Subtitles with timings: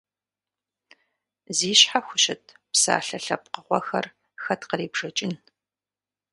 [1.57, 4.05] Зи щхьэ хущыт псалъэ лъэпкъыгъуэхэр
[4.43, 5.33] хэт кърибжэкӏын?